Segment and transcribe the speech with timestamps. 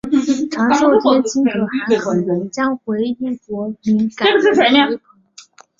[0.49, 4.51] 长寿天亲可汗将回纥国名改为回
[4.95, 4.99] 鹘。